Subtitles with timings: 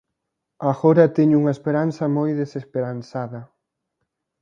[0.71, 3.41] Agora teño unha esperanza moi desesperanzada.